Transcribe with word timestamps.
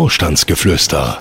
Vorstandsgeflüster, 0.00 1.18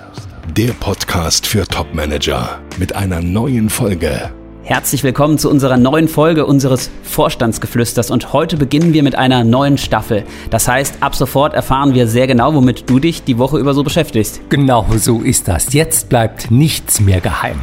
der 0.55 0.71
Podcast 0.71 1.45
für 1.45 1.67
Topmanager 1.67 2.61
mit 2.77 2.95
einer 2.95 3.21
neuen 3.21 3.69
Folge. 3.69 4.31
Herzlich 4.63 5.03
willkommen 5.03 5.37
zu 5.37 5.49
unserer 5.49 5.75
neuen 5.75 6.07
Folge 6.07 6.45
unseres 6.45 6.89
Vorstandsgeflüsters 7.03 8.09
und 8.09 8.31
heute 8.31 8.55
beginnen 8.55 8.93
wir 8.93 9.03
mit 9.03 9.15
einer 9.15 9.43
neuen 9.43 9.77
Staffel. 9.77 10.23
Das 10.49 10.69
heißt, 10.69 11.03
ab 11.03 11.13
sofort 11.13 11.55
erfahren 11.55 11.93
wir 11.93 12.07
sehr 12.07 12.25
genau, 12.25 12.53
womit 12.53 12.89
du 12.89 12.99
dich 12.99 13.25
die 13.25 13.37
Woche 13.37 13.57
über 13.57 13.73
so 13.73 13.83
beschäftigst. 13.83 14.39
Genau 14.47 14.85
so 14.95 15.19
ist 15.19 15.49
das. 15.49 15.73
Jetzt 15.73 16.07
bleibt 16.07 16.49
nichts 16.49 17.01
mehr 17.01 17.19
geheim. 17.19 17.59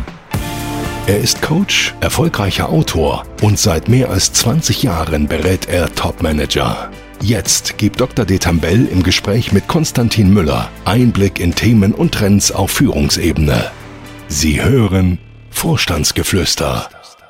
Er 1.06 1.18
ist 1.18 1.40
Coach, 1.40 1.94
erfolgreicher 2.00 2.68
Autor 2.68 3.24
und 3.40 3.58
seit 3.58 3.88
mehr 3.88 4.10
als 4.10 4.34
20 4.34 4.82
Jahren 4.82 5.28
berät 5.28 5.66
er 5.66 5.94
Topmanager. 5.94 6.90
Jetzt 7.22 7.78
gibt 7.78 8.00
Dr. 8.00 8.24
Detambell 8.24 8.86
im 8.86 9.02
Gespräch 9.02 9.52
mit 9.52 9.68
Konstantin 9.68 10.32
Müller 10.32 10.70
Einblick 10.84 11.40
in 11.40 11.54
Themen 11.54 11.92
und 11.92 12.12
Trends 12.12 12.52
auf 12.52 12.70
Führungsebene. 12.70 13.70
Sie 14.28 14.62
hören 14.62 15.18
Vorstandsgeflüster. 15.50 16.88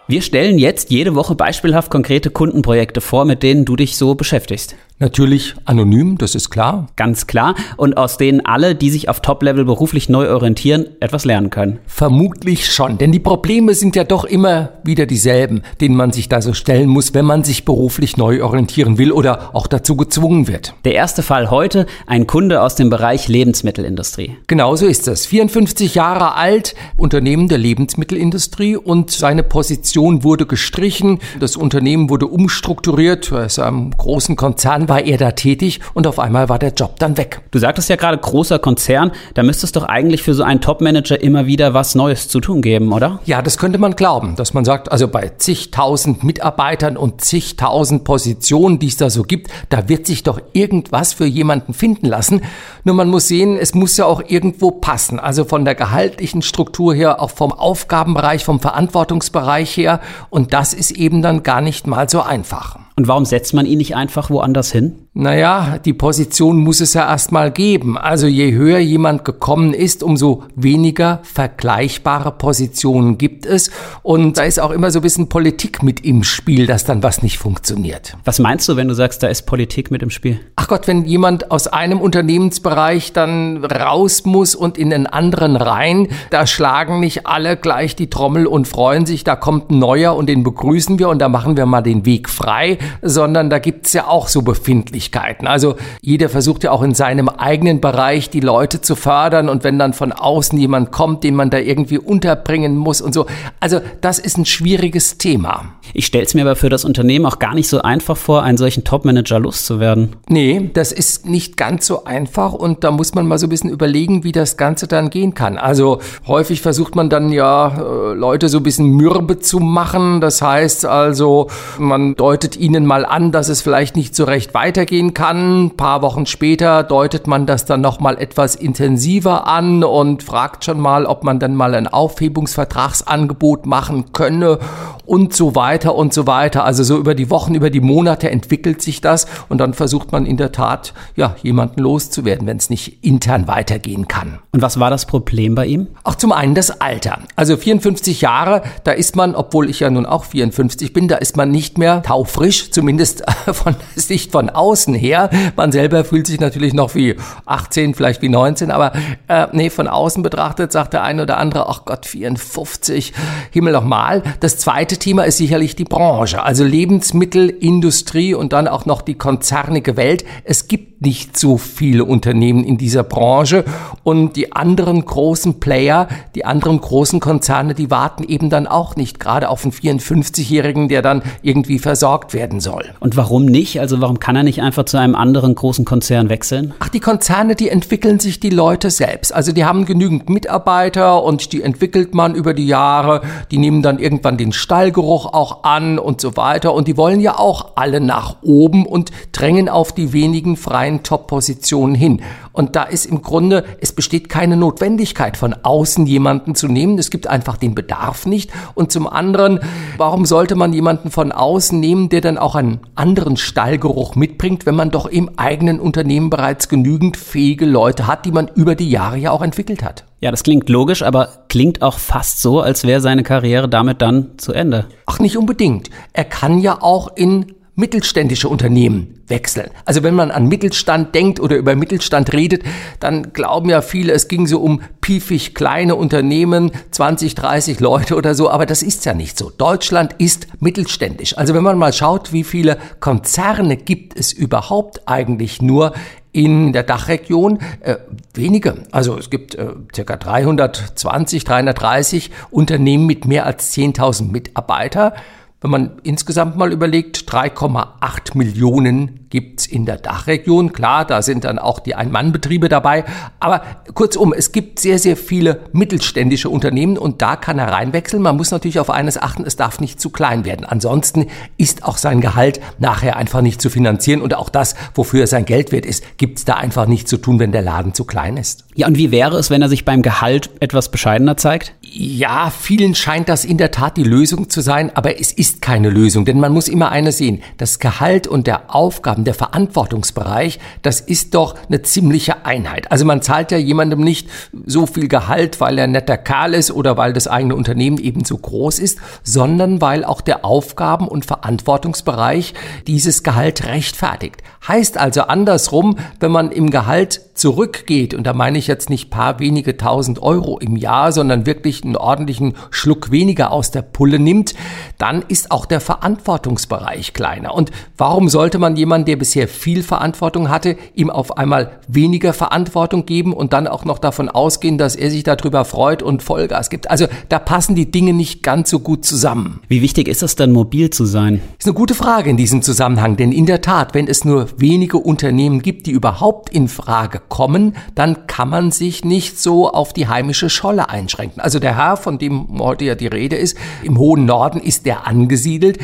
Wir 0.08 0.22
stellen 0.22 0.58
jetzt 0.58 0.91
jede 0.91 1.14
Woche 1.14 1.34
beispielhaft 1.34 1.91
konkrete 1.91 2.30
Kundenprojekte 2.30 3.00
vor, 3.00 3.24
mit 3.24 3.42
denen 3.42 3.64
du 3.64 3.77
dich 3.77 3.96
so 3.96 4.14
beschäftigst. 4.14 4.77
Natürlich 4.98 5.55
anonym, 5.66 6.16
das 6.16 6.34
ist 6.34 6.48
klar. 6.48 6.86
Ganz 6.96 7.27
klar. 7.27 7.55
Und 7.77 7.98
aus 7.98 8.16
denen 8.16 8.46
alle, 8.46 8.74
die 8.74 8.88
sich 8.88 9.10
auf 9.10 9.20
Top-Level 9.20 9.66
beruflich 9.66 10.09
neu 10.09 10.30
orientieren, 10.30 10.86
etwas 11.00 11.27
lernen 11.27 11.50
können. 11.50 11.80
Vermutlich 11.86 12.72
schon, 12.72 12.96
denn 12.96 13.12
die 13.12 13.19
Probleme 13.19 13.74
sind 13.74 13.95
ja 13.95 14.05
doch 14.05 14.24
immer 14.24 14.70
wieder 14.84 15.05
dieselben, 15.05 15.60
denen 15.82 15.96
man 15.96 16.12
sich 16.12 16.30
da 16.30 16.41
so 16.41 16.55
stellen 16.55 16.88
muss, 16.88 17.12
wenn 17.12 17.27
man 17.27 17.45
sich 17.45 17.66
beruflich 17.66 18.16
neu 18.16 18.42
orientieren 18.42 18.96
will 18.96 19.12
oder 19.12 19.55
auch 19.55 19.66
dazu 19.66 19.96
gezwungen 19.96 20.48
wird. 20.48 20.72
Der 20.86 20.95
erste 20.95 21.22
Fall 21.22 21.50
heute, 21.50 21.84
ein 22.06 22.27
Kunde 22.27 22.62
aus 22.62 22.74
dem 22.74 22.88
Bereich 22.88 23.28
Lebensmittelindustrie. 23.28 24.38
Genauso 24.47 24.86
ist 24.86 25.08
es. 25.08 25.27
54 25.27 25.94
Jahre 25.94 26.36
alt, 26.36 26.74
Unternehmen 26.97 27.48
der 27.48 27.58
Lebensmittelindustrie 27.58 28.77
und 28.77 29.11
seine 29.11 29.42
Position 29.42 30.24
wurde 30.24 30.47
gestrichen. 30.47 31.19
Das 31.39 31.55
Unternehmen 31.55 32.08
wurde 32.08 32.28
umstrukturiert. 32.28 33.30
Er 33.30 33.44
ist 33.44 33.58
einem 33.58 33.91
großen 33.91 34.36
Konzern 34.36 34.86
war 34.89 35.05
er 35.05 35.19
da 35.19 35.33
tätig 35.33 35.81
und 35.95 36.06
auf 36.06 36.19
einmal 36.19 36.48
war 36.48 36.59
der 36.59 36.73
Job 36.73 36.98
dann 36.98 37.17
weg. 37.17 37.41
Du 37.51 37.59
sagtest 37.59 37.89
ja 37.89 37.97
gerade 37.97 38.19
großer 38.19 38.59
Konzern, 38.59 39.12
da 39.34 39.42
müsste 39.42 39.67
es 39.67 39.73
doch 39.73 39.84
eigentlich 39.84 40.23
für 40.23 40.34
so 40.34 40.42
einen 40.42 40.61
Topmanager 40.61 41.20
immer 41.20 41.47
wieder 41.47 41.75
was 41.75 41.95
Neues 41.95 42.29
zu 42.29 42.41
tun 42.41 42.62
geben, 42.62 42.92
oder? 42.92 43.20
Ja, 43.25 43.42
das 43.42 43.59
könnte 43.59 43.79
man 43.79 43.97
glauben, 43.97 44.37
dass 44.37 44.55
man 44.55 44.64
sagt, 44.64 44.91
also 44.91 45.09
bei 45.09 45.33
zigtausend 45.37 46.25
Mitarbeitern 46.25 46.97
und 46.97 47.20
zigtausend 47.20 48.05
Positionen, 48.05 48.79
die 48.79 48.89
es 48.89 48.97
da 48.97 49.11
so 49.11 49.23
gibt, 49.23 49.51
da 49.69 49.89
wird 49.89 50.07
sich 50.07 50.23
doch 50.23 50.41
irgendwas 50.53 51.12
für 51.12 51.27
jemanden 51.27 51.75
finden 51.75 52.07
lassen. 52.07 52.42
Nur 52.84 52.95
man 52.95 53.09
muss 53.09 53.29
sehen, 53.29 53.57
es 53.59 53.75
muss 53.75 53.97
ja 53.97 54.07
auch 54.07 54.23
irgendwo 54.27 54.70
passen. 54.70 55.19
Also 55.20 55.45
von 55.45 55.64
der 55.64 55.75
gehaltlichen 55.75 56.42
Struktur 56.42 56.95
her, 56.95 57.20
auch 57.20 57.31
vom 57.31 57.53
Aufgabenbereich, 57.53 58.45
vom 58.45 58.61
Verantwortungsbereich 58.61 59.77
her. 59.77 60.01
Und 60.31 60.53
das 60.53 60.75
ist 60.75 60.92
eben 60.92 61.23
dann 61.23 61.42
gar 61.42 61.61
nicht 61.61 61.87
mal 61.87 62.09
so 62.09 62.23
einfach. 62.23 62.86
Und 62.97 63.08
warum 63.08 63.27
setzt 63.27 63.52
man 63.52 63.66
ihn 63.66 63.78
nicht 63.78 63.94
einfach 63.94 64.30
woanders 64.30 64.72
hin? 64.72 65.05
Naja, 65.19 65.78
die 65.83 65.95
Position 65.95 66.59
muss 66.59 66.83
es 66.83 66.92
ja 66.92 67.09
erstmal 67.09 67.50
geben. 67.50 67.97
Also 67.97 68.27
je 68.27 68.53
höher 68.53 68.81
jemand 68.81 69.25
gekommen 69.25 69.73
ist, 69.73 70.03
umso 70.03 70.42
weniger 70.56 71.20
vergleichbare 71.23 72.33
Positionen 72.33 73.17
gibt 73.17 73.47
es. 73.47 73.70
Und 74.03 74.36
da 74.36 74.42
ist 74.42 74.61
auch 74.61 74.70
immer 74.73 74.91
so 74.91 74.98
ein 74.98 75.03
bisschen 75.03 75.31
Politik 75.31 75.83
mit 75.83 76.05
im 76.05 76.23
Spiel, 76.23 76.67
dass 76.67 76.84
dann 76.84 77.03
was 77.03 77.23
nicht 77.23 77.39
funktioniert. 77.39 78.19
Was 78.27 78.41
meinst 78.41 78.69
du, 78.69 78.77
wenn 78.77 78.89
du 78.89 78.95
sagst, 78.95 79.23
da 79.23 79.28
ist 79.28 79.47
Politik 79.47 79.91
mit 79.91 80.03
im 80.03 80.11
Spiel? 80.11 80.39
Ach 80.55 80.69
Gott, 80.69 80.86
wenn 80.86 81.06
jemand 81.06 81.51
aus 81.51 81.67
einem 81.67 82.03
Unternehmensbereich 82.03 83.14
dann 83.14 83.64
raus 83.64 84.27
muss 84.27 84.55
und 84.55 84.77
in 84.77 84.91
den 84.91 85.06
anderen 85.06 85.56
rein, 85.56 86.08
da 86.28 86.47
schlagen 86.47 87.01
nicht 87.01 87.27
alle 87.27 87.56
gleich 87.56 87.97
die 87.97 88.11
Trommel 88.11 88.47
und 88.47 88.69
freuen 88.69 89.06
sich, 89.06 89.25
da 89.25 89.34
kommt 89.34 89.70
ein 89.70 89.78
neuer 89.78 90.14
und 90.14 90.28
den 90.28 90.42
begrüßen 90.42 90.98
wir 90.98 91.08
und 91.08 91.20
da 91.20 91.30
machen 91.30 91.57
wir 91.57 91.64
mal 91.64 91.80
den 91.80 92.05
Weg 92.05 92.29
frei, 92.29 92.77
sondern 93.01 93.48
da 93.48 93.58
gibt's 93.61 93.95
ja 93.95 94.08
auch 94.08 94.29
so 94.29 94.42
befindlich 94.42 95.05
Möglichkeiten. 95.06 95.46
Also 95.46 95.77
jeder 96.00 96.28
versucht 96.28 96.64
ja 96.64 96.70
auch 96.70 96.83
in 96.83 96.94
seinem 96.94 97.28
eigenen 97.28 97.80
Bereich 97.80 98.30
die 98.30 98.40
Leute 98.40 98.80
zu 98.80 98.96
fördern 98.96 99.48
und 99.48 99.64
wenn 99.64 99.78
dann 99.78 99.92
von 99.92 100.12
außen 100.12 100.58
jemand 100.58 100.92
kommt, 100.92 101.24
den 101.24 101.34
man 101.34 101.50
da 101.50 101.58
irgendwie 101.58 101.98
unterbringen 101.98 102.77
muss 102.77 103.00
und 103.00 103.14
so. 103.14 103.27
Also 103.61 103.80
das 104.00 104.18
ist 104.18 104.39
ein 104.39 104.46
schwieriges 104.46 105.18
Thema. 105.18 105.74
Ich 105.95 106.06
stelle 106.06 106.24
es 106.24 106.34
mir 106.34 106.42
aber 106.42 106.56
für 106.56 106.68
das 106.68 106.84
Unternehmen 106.84 107.27
auch 107.27 107.39
gar 107.39 107.55
nicht 107.55 107.68
so 107.68 107.83
einfach 107.83 108.16
vor, 108.16 108.42
einen 108.42 108.58
solchen 108.58 108.84
Topmanager 108.84 109.39
loszuwerden. 109.39 110.16
Nee, 110.28 110.70
das 110.74 110.92
ist 110.92 111.27
nicht 111.27 111.56
ganz 111.56 111.86
so 111.86 112.05
einfach 112.05 112.52
und 112.52 112.84
da 112.84 112.90
muss 112.90 113.14
man 113.14 113.27
mal 113.27 113.39
so 113.39 113.46
ein 113.46 113.50
bisschen 113.50 113.70
überlegen, 113.70 114.24
wie 114.24 114.33
das 114.33 114.56
Ganze 114.56 114.86
dann 114.86 115.11
gehen 115.11 115.34
kann. 115.34 115.58
Also 115.58 116.00
häufig 116.27 116.61
versucht 116.61 116.96
man 116.96 117.08
dann 117.08 117.30
ja 117.30 117.68
äh, 117.68 118.14
Leute 118.14 118.48
so 118.48 118.58
ein 118.58 118.62
bisschen 118.62 118.90
mürbe 118.90 119.39
zu 119.39 119.58
machen. 119.58 120.20
Das 120.20 120.42
heißt 120.42 120.86
also, 120.86 121.48
man 121.78 122.14
deutet 122.14 122.56
ihnen 122.56 122.86
mal 122.86 123.05
an, 123.05 123.33
dass 123.33 123.48
es 123.48 123.62
vielleicht 123.62 123.96
nicht 123.96 124.14
so 124.14 124.24
recht 124.24 124.55
weitergeht 124.55 124.95
weitergehen 124.96 125.14
kann. 125.14 125.67
Ein 125.67 125.77
paar 125.77 126.02
Wochen 126.02 126.27
später 126.27 126.83
deutet 126.83 127.27
man 127.27 127.46
das 127.46 127.64
dann 127.64 127.80
nochmal 127.80 128.19
etwas 128.19 128.55
intensiver 128.55 129.46
an 129.46 129.84
und 129.84 130.23
fragt 130.23 130.64
schon 130.64 130.81
mal, 130.81 131.06
ob 131.06 131.23
man 131.23 131.38
dann 131.38 131.55
mal 131.55 131.75
ein 131.75 131.87
Aufhebungsvertragsangebot 131.87 133.67
machen 133.67 134.12
könne 134.12 134.58
und 135.05 135.34
so 135.34 135.55
weiter 135.55 135.94
und 135.94 136.14
so 136.14 136.26
weiter. 136.26 136.64
Also 136.64 136.82
so 136.82 136.96
über 136.96 137.14
die 137.14 137.31
Wochen, 137.31 137.55
über 137.55 137.70
die 137.70 137.81
Monate 137.81 138.31
entwickelt 138.31 138.81
sich 138.82 139.00
das 139.00 139.26
und 139.49 139.58
dann 139.58 139.75
versucht 139.75 140.12
man 140.12 140.25
in 140.26 140.37
der 140.37 140.52
Tat, 140.52 140.94
ja, 141.14 141.37
jemanden 141.43 141.81
loszuwerden, 141.81 142.46
wenn 142.46 142.56
es 142.56 142.70
nicht 142.70 143.05
intern 143.05 143.49
weitergehen 143.49 144.08
kann. 144.08 144.38
Und 144.52 144.62
was 144.62 144.81
war 144.81 144.90
das 144.90 145.06
Problem 145.06 145.55
bei 145.55 145.67
ihm? 145.67 145.88
Auch 146.05 146.14
zum 146.14 146.32
einen 146.32 146.55
das 146.55 146.81
Alter. 146.81 147.19
Also 147.37 147.56
54 147.56 148.23
Jahre, 148.23 148.62
da 148.84 148.93
ist 148.93 149.17
man, 149.17 149.34
obwohl 149.34 149.69
ich 149.69 149.81
ja 149.81 149.90
nun 149.90 150.06
auch 150.06 150.25
54 150.25 150.93
bin, 150.93 151.08
da 151.08 151.17
ist 151.17 151.37
man 151.37 151.50
nicht 151.50 151.78
mehr 151.78 152.02
taufrisch, 152.02 152.70
zumindest 152.70 153.23
von 153.52 153.76
Sicht 153.94 154.32
von 154.32 154.50
außen 154.50 154.75
außen 154.76 154.94
her. 154.94 155.31
Man 155.56 155.73
selber 155.73 156.05
fühlt 156.05 156.26
sich 156.26 156.38
natürlich 156.38 156.75
noch 156.75 156.94
wie 156.94 157.17
18, 157.47 157.94
vielleicht 157.94 158.20
wie 158.20 158.29
19, 158.29 158.70
aber 158.70 158.93
äh, 159.26 159.47
nee, 159.53 159.70
von 159.70 159.88
außen 159.88 160.23
betrachtet 160.23 160.70
sagt 160.70 160.93
der 160.93 161.03
eine 161.03 161.23
oder 161.23 161.38
andere, 161.38 161.67
ach 161.69 161.87
Gott, 161.87 162.05
54, 162.05 163.14
Himmel 163.50 163.73
noch 163.73 163.85
mal. 163.85 164.23
Das 164.41 164.59
zweite 164.59 164.99
Thema 164.99 165.25
ist 165.25 165.38
sicherlich 165.38 165.76
die 165.76 165.85
Branche, 165.85 166.43
also 166.43 166.62
Lebensmittelindustrie 166.62 168.35
und 168.35 168.53
dann 168.53 168.69
auch 168.69 168.85
noch 168.85 169.00
die 169.00 169.14
konzernige 169.14 169.97
Welt. 169.97 170.25
Es 170.44 170.69
gibt 170.69 170.97
nicht 171.00 171.38
so 171.38 171.58
viele 171.58 172.05
Unternehmen 172.05 172.64
in 172.64 172.79
dieser 172.79 173.03
Branche 173.03 173.64
und 174.03 174.37
die 174.37 174.53
anderen 174.53 175.05
großen 175.05 175.61
Player, 175.61 176.08
die 176.35 176.44
anderen 176.44 176.81
großen 176.81 177.20
Konzerne, 177.20 177.75
die 177.75 177.91
warten 177.91 178.25
eben 178.25 178.50
dann 178.50 178.67
auch 178.67 178.97
nicht 178.97 179.20
gerade 179.20 179.49
auf 179.49 179.64
einen 179.64 179.73
54-Jährigen, 179.73 180.88
der 180.88 181.03
dann 181.03 181.23
irgendwie 181.43 181.79
versorgt 181.79 182.32
werden 182.32 182.61
soll. 182.61 182.94
Und 183.00 183.17
warum 183.17 183.44
nicht? 183.44 183.81
Also 183.81 184.00
warum 184.00 184.20
kann 184.20 184.37
er 184.37 184.43
nicht 184.43 184.62
einfach 184.66 184.84
zu 184.84 184.99
einem 184.99 185.14
anderen 185.14 185.54
großen 185.54 185.84
Konzern 185.84 186.28
wechseln? 186.28 186.75
Ach, 186.81 186.88
die 186.88 187.00
Konzerne, 187.00 187.54
die 187.54 187.70
entwickeln 187.70 188.19
sich 188.19 188.40
die 188.40 188.50
Leute 188.50 188.90
selbst. 188.90 189.32
Also 189.32 189.52
die 189.52 189.64
haben 189.64 189.87
genügend 189.87 190.28
Mitarbeiter 190.28 191.22
und 191.22 191.52
die 191.52 191.62
entwickelt 191.62 192.14
man 192.14 192.34
über 192.34 192.52
die 192.52 192.66
Jahre. 192.66 193.22
Die 193.50 193.58
nehmen 193.58 193.82
dann 193.82 193.99
irgendwann 193.99 194.37
den 194.37 194.52
Stallgeruch 194.52 195.32
auch 195.32 195.64
an 195.64 195.99
und 195.99 196.20
so 196.20 196.37
weiter. 196.37 196.75
Und 196.75 196.88
die 196.88 196.96
wollen 196.96 197.20
ja 197.20 197.38
auch 197.38 197.76
alle 197.76 198.00
nach 198.00 198.37
oben 198.43 198.84
und 198.84 199.10
drängen 199.32 199.69
auf 199.69 199.93
die 199.93 200.12
wenigen 200.12 200.56
freien 200.56 201.02
Top-Positionen 201.02 201.94
hin. 201.94 202.20
Und 202.56 202.75
da 202.75 202.84
ist 202.84 203.05
im 203.05 203.20
Grunde, 203.20 203.64
es 203.82 203.93
besteht 203.93 204.31
keine 204.31 204.56
Notwendigkeit 204.56 205.37
von 205.37 205.55
außen 205.62 206.06
jemanden 206.06 206.55
zu 206.55 206.69
nehmen. 206.69 206.99
Es 206.99 207.11
gibt 207.11 207.26
einfach 207.26 207.58
den 207.58 207.75
Bedarf 207.75 208.25
nicht. 208.25 208.50
Und 208.75 208.90
zum 208.90 209.06
anderen, 209.06 209.61
warum 209.99 210.25
sollte 210.25 210.55
man 210.55 210.72
jemanden 210.72 211.11
von 211.11 211.32
außen 211.32 211.78
nehmen, 211.78 212.08
der 212.08 212.22
dann 212.22 212.38
auch 212.38 212.55
einen 212.55 212.81
anderen 212.94 213.37
Stallgeruch 213.37 214.16
mitbringt, 214.16 214.64
wenn 214.64 214.75
man 214.75 214.90
doch 214.90 215.05
im 215.05 215.32
eigenen 215.37 215.78
Unternehmen 215.78 216.31
bereits 216.31 216.70
genügend 216.70 217.19
fähige 217.19 217.66
Leute 217.66 218.06
hat, 218.06 218.25
die 218.25 218.32
man 218.32 218.49
über 218.55 218.75
die 218.75 218.88
Jahre 218.88 219.19
ja 219.19 219.32
auch 219.32 219.43
entwickelt 219.43 219.84
hat? 219.84 220.06
Ja, 220.22 220.31
das 220.31 220.42
klingt 220.42 220.70
logisch, 220.70 221.02
aber 221.02 221.28
klingt 221.48 221.82
auch 221.82 221.98
fast 221.98 222.40
so, 222.40 222.62
als 222.62 222.84
wäre 222.84 223.02
seine 223.02 223.22
Karriere 223.22 223.69
damit 223.69 224.00
dann 224.00 224.38
zu 224.38 224.54
Ende. 224.54 224.86
Ach, 225.04 225.19
nicht 225.19 225.36
unbedingt. 225.36 225.90
Er 226.14 226.25
kann 226.25 226.58
ja 226.58 226.81
auch 226.81 227.14
in 227.16 227.52
mittelständische 227.76 228.49
Unternehmen 228.49 229.20
wechseln. 229.28 229.70
Also 229.84 230.02
wenn 230.02 230.14
man 230.14 230.31
an 230.31 230.49
Mittelstand 230.49 231.14
denkt 231.14 231.40
oder 231.40 231.56
über 231.56 231.76
Mittelstand 231.76 232.32
redet, 232.32 232.64
dann 233.00 233.34
glauben 233.34 233.69
ja 233.69 233.82
viele, 233.82 234.12
es 234.12 234.28
ging 234.28 234.46
so 234.46 234.61
um 234.61 234.81
piefig 235.02 235.55
kleine 235.55 235.94
Unternehmen, 235.94 236.73
20, 236.90 237.34
30 237.34 237.81
Leute 237.81 238.17
oder 238.17 238.34
so, 238.34 238.50
aber 238.50 238.64
das 238.67 238.82
ist 238.82 239.05
ja 239.05 239.14
nicht 239.14 239.38
so. 239.38 239.50
Deutschland 239.50 240.14
ist 240.19 240.49
mittelständisch. 240.61 241.37
Also 241.37 241.55
wenn 241.55 241.62
man 241.62 241.76
mal 241.76 241.93
schaut, 241.93 242.32
wie 242.32 242.44
viele 242.44 242.78
Konzerne 243.00 243.76
gibt 243.76 244.19
es 244.19 244.32
überhaupt 244.32 245.06
eigentlich 245.06 245.61
nur 245.61 245.93
in 246.32 246.72
der 246.72 246.82
Dachregion 246.82 247.58
äh, 247.81 247.96
wenige. 248.34 248.84
Also 248.90 249.19
es 249.19 249.31
gibt 249.31 249.55
äh, 249.55 249.69
ca. 250.05 250.17
320, 250.17 251.44
330 251.44 252.31
Unternehmen 252.50 253.06
mit 253.06 253.26
mehr 253.26 253.46
als 253.46 253.75
10.000 253.75 254.31
Mitarbeiter. 254.31 255.14
Wenn 255.61 255.70
man 255.70 255.99
insgesamt 256.03 256.56
mal 256.56 256.73
überlegt, 256.73 257.31
3,8 257.31 258.37
Millionen 258.37 259.25
gibt's 259.31 259.67
in 259.67 259.87
der 259.87 259.96
Dachregion. 259.96 260.73
Klar, 260.73 261.05
da 261.05 261.23
sind 261.23 261.44
dann 261.44 261.58
auch 261.58 261.81
die 261.81 261.94
Ein-Mann-Betriebe 261.94 262.69
dabei. 262.69 263.05
Aber 263.40 263.62
kurzum, 263.94 264.32
es 264.32 264.52
gibt 264.52 264.78
sehr, 264.78 264.99
sehr 264.99 265.17
viele 265.17 265.61
mittelständische 265.73 266.49
Unternehmen 266.49 266.99
und 266.99 267.23
da 267.23 267.37
kann 267.37 267.58
er 267.58 267.73
reinwechseln. 267.73 268.23
Man 268.23 268.37
muss 268.37 268.50
natürlich 268.50 268.78
auf 268.78 268.90
eines 268.90 269.20
achten, 269.20 269.44
es 269.44 269.56
darf 269.56 269.81
nicht 269.81 270.00
zu 270.00 270.11
klein 270.11 270.44
werden. 270.44 270.64
Ansonsten 270.64 271.26
ist 271.56 271.84
auch 271.84 271.99
sein 271.99 272.20
Gehalt 272.20 272.61
nachher 272.78 273.17
einfach 273.17 273.40
nicht 273.40 273.61
zu 273.61 273.70
finanzieren 273.70 274.23
und 274.23 274.34
auch 274.34 274.49
das, 274.49 274.75
wofür 274.94 275.20
er 275.23 275.26
sein 275.26 275.44
Geld 275.44 275.72
wert 275.72 275.87
ist, 275.87 276.05
gibt's 276.19 276.44
da 276.44 276.55
einfach 276.55 276.87
nicht 276.87 277.08
zu 277.08 277.17
tun, 277.17 277.38
wenn 277.38 277.52
der 277.52 277.62
Laden 277.62 277.94
zu 277.94 278.05
klein 278.05 278.37
ist. 278.37 278.64
Ja, 278.75 278.87
und 278.87 278.99
wie 278.99 279.11
wäre 279.11 279.38
es, 279.38 279.50
wenn 279.50 279.62
er 279.62 279.69
sich 279.69 279.84
beim 279.84 280.02
Gehalt 280.02 280.50
etwas 280.61 280.90
bescheidener 280.90 281.37
zeigt? 281.37 281.72
Ja, 281.81 282.50
vielen 282.50 282.94
scheint 282.94 283.29
das 283.29 283.44
in 283.44 283.56
der 283.56 283.70
Tat 283.70 283.96
die 283.96 284.02
Lösung 284.02 284.50
zu 284.50 284.61
sein, 284.61 284.90
aber 284.94 285.19
es 285.19 285.32
ist 285.32 285.62
keine 285.62 285.88
Lösung, 285.88 286.26
denn 286.26 286.38
man 286.38 286.52
muss 286.52 286.69
immer 286.69 286.90
eines 286.90 287.19
sehen. 287.19 287.43
Das 287.56 287.79
Gehalt 287.79 288.26
und 288.26 288.46
der 288.46 288.75
Aufgaben, 289.16 289.24
der 289.24 289.34
Verantwortungsbereich, 289.34 290.58
das 290.82 291.00
ist 291.00 291.34
doch 291.34 291.54
eine 291.68 291.82
ziemliche 291.82 292.44
Einheit. 292.44 292.92
Also 292.92 293.04
man 293.04 293.22
zahlt 293.22 293.50
ja 293.50 293.58
jemandem 293.58 294.00
nicht 294.00 294.28
so 294.66 294.86
viel 294.86 295.08
Gehalt, 295.08 295.60
weil 295.60 295.78
er 295.78 295.86
netter 295.86 296.18
Kerl 296.18 296.54
ist 296.54 296.70
oder 296.70 296.96
weil 296.96 297.12
das 297.12 297.26
eigene 297.26 297.56
Unternehmen 297.56 297.98
eben 297.98 298.24
so 298.24 298.36
groß 298.36 298.78
ist, 298.78 298.98
sondern 299.22 299.80
weil 299.80 300.04
auch 300.04 300.20
der 300.20 300.44
Aufgaben- 300.44 301.08
und 301.08 301.24
Verantwortungsbereich 301.24 302.54
dieses 302.86 303.22
Gehalt 303.22 303.64
rechtfertigt. 303.64 304.42
Heißt 304.68 304.98
also 304.98 305.22
andersrum, 305.22 305.96
wenn 306.20 306.30
man 306.30 306.50
im 306.52 306.70
Gehalt 306.70 307.20
zurückgeht, 307.36 308.14
und 308.14 308.26
da 308.26 308.32
meine 308.32 308.58
ich 308.58 308.66
jetzt 308.66 308.90
nicht 308.90 309.10
paar 309.10 309.38
wenige 309.38 309.76
tausend 309.76 310.22
Euro 310.22 310.58
im 310.58 310.76
Jahr, 310.76 311.12
sondern 311.12 311.46
wirklich 311.46 311.84
einen 311.84 311.96
ordentlichen 311.96 312.54
Schluck 312.70 313.10
weniger 313.10 313.52
aus 313.52 313.70
der 313.70 313.82
Pulle 313.82 314.18
nimmt, 314.18 314.54
dann 314.98 315.24
ist 315.28 315.50
auch 315.50 315.66
der 315.66 315.80
Verantwortungsbereich 315.80 317.12
kleiner. 317.12 317.54
Und 317.54 317.70
warum 317.96 318.28
sollte 318.28 318.58
man 318.58 318.76
jemanden, 318.76 319.06
der 319.06 319.16
bisher 319.16 319.48
viel 319.48 319.82
Verantwortung 319.82 320.48
hatte, 320.48 320.76
ihm 320.94 321.10
auf 321.10 321.36
einmal 321.36 321.80
weniger 321.88 322.32
Verantwortung 322.32 323.06
geben 323.06 323.32
und 323.32 323.52
dann 323.52 323.66
auch 323.66 323.84
noch 323.84 323.98
davon 323.98 324.28
ausgehen, 324.28 324.78
dass 324.78 324.96
er 324.96 325.10
sich 325.10 325.22
darüber 325.22 325.64
freut 325.64 326.02
und 326.02 326.22
Vollgas 326.22 326.70
gibt? 326.70 326.90
Also 326.90 327.06
da 327.28 327.38
passen 327.38 327.74
die 327.74 327.90
Dinge 327.90 328.12
nicht 328.12 328.42
ganz 328.42 328.70
so 328.70 328.80
gut 328.80 329.04
zusammen. 329.04 329.60
Wie 329.68 329.82
wichtig 329.82 330.08
ist 330.08 330.22
es 330.22 330.36
denn, 330.36 330.52
mobil 330.52 330.90
zu 330.90 331.04
sein? 331.04 331.40
Ist 331.58 331.66
eine 331.66 331.74
gute 331.74 331.94
Frage 331.94 332.30
in 332.30 332.36
diesem 332.36 332.62
Zusammenhang, 332.62 333.16
denn 333.16 333.32
in 333.32 333.46
der 333.46 333.60
Tat, 333.60 333.94
wenn 333.94 334.08
es 334.08 334.24
nur 334.24 334.48
wenige 334.56 334.98
Unternehmen 334.98 335.62
gibt, 335.62 335.86
die 335.86 335.92
überhaupt 335.92 336.48
in 336.48 336.68
Frage 336.68 337.20
kommen, 337.28 337.76
dann 337.94 338.26
kann 338.26 338.49
man 338.49 338.70
sich 338.70 339.05
nicht 339.05 339.38
so 339.38 339.70
auf 339.70 339.93
die 339.93 340.08
heimische 340.08 340.50
Scholle 340.50 340.88
einschränken. 340.88 341.40
Also 341.40 341.58
der 341.58 341.76
Herr, 341.76 341.96
von 341.96 342.19
dem 342.19 342.58
heute 342.61 342.84
ja 342.84 342.94
die 342.94 343.06
Rede 343.06 343.37
ist, 343.37 343.56
im 343.82 343.99
hohen 343.99 344.25
Norden 344.25 344.61
ist 344.61 344.87
der 344.87 345.06
angesiedelt 345.06 345.78